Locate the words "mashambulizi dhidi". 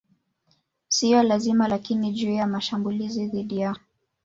2.47-3.57